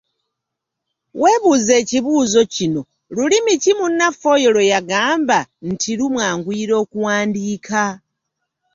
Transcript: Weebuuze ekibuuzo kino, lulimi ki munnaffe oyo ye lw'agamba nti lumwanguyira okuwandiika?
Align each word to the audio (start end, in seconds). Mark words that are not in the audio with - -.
Weebuuze 1.21 1.71
ekibuuzo 1.81 2.41
kino, 2.55 2.81
lulimi 3.15 3.53
ki 3.63 3.71
munnaffe 3.77 4.25
oyo 4.35 4.39
ye 4.45 4.53
lw'agamba 4.55 5.39
nti 5.69 5.89
lumwanguyira 5.97 6.73
okuwandiika? 6.83 7.83